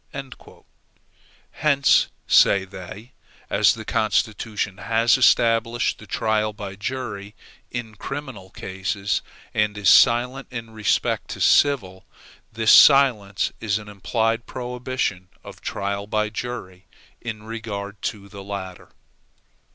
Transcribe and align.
Hence, 1.51 2.07
say 2.25 2.65
they, 2.65 3.11
as 3.51 3.75
the 3.75 3.85
Constitution 3.85 4.79
has 4.79 5.15
established 5.15 5.99
the 5.99 6.07
trial 6.07 6.53
by 6.53 6.73
jury 6.75 7.35
in 7.69 7.93
criminal 7.93 8.49
cases, 8.49 9.21
and 9.53 9.77
is 9.77 9.89
silent 9.89 10.47
in 10.49 10.71
respect 10.71 11.27
to 11.27 11.39
civil, 11.39 12.05
this 12.51 12.71
silence 12.71 13.51
is 13.59 13.77
an 13.77 13.87
implied 13.87 14.47
prohibition 14.47 15.29
of 15.43 15.61
trial 15.61 16.07
by 16.07 16.29
jury 16.29 16.87
in 17.21 17.43
regard 17.43 18.01
to 18.01 18.27
the 18.27 18.43
latter. 18.43 18.89